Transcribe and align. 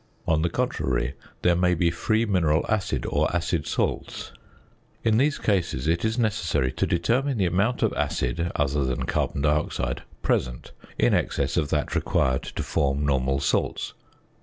On 0.27 0.41
the 0.41 0.49
contrary, 0.49 1.13
there 1.43 1.55
may 1.55 1.75
be 1.75 1.91
free 1.91 2.25
mineral 2.25 2.65
acid 2.67 3.05
or 3.07 3.31
acid 3.35 3.67
salts. 3.67 4.31
In 5.03 5.17
these 5.19 5.37
cases 5.37 5.87
it 5.87 6.03
is 6.03 6.17
necessary 6.17 6.71
to 6.71 6.87
determine 6.87 7.37
the 7.37 7.45
amount 7.45 7.83
of 7.83 7.93
acid 7.93 8.51
(other 8.55 8.83
than 8.83 9.03
carbon 9.03 9.43
dioxide) 9.43 10.01
present 10.23 10.71
in 10.97 11.13
excess 11.13 11.55
of 11.55 11.69
that 11.69 11.93
required 11.93 12.41
to 12.41 12.63
form 12.63 13.05
normal 13.05 13.39
salts. 13.39 13.93